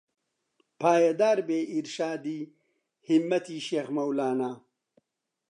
[0.81, 2.39] پایەدار بێ ئیڕشادی
[3.09, 4.51] هیممەتی شێخ مەولانە